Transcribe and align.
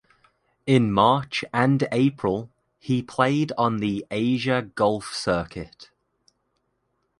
In 0.65 0.91
March 0.91 1.45
and 1.53 1.87
April 1.91 2.49
he 2.79 3.03
played 3.03 3.51
on 3.55 3.77
the 3.77 4.03
Asia 4.09 4.63
Golf 4.73 5.13
Circuit. 5.13 5.91